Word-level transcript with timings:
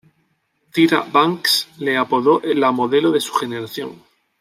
Tyra 0.73 1.01
Banks 1.13 1.69
le 1.77 1.95
apodó 1.95 2.41
"la 2.43 2.71
modelo 2.71 3.11
de 3.11 3.21
su 3.21 3.33
generación". 3.33 4.01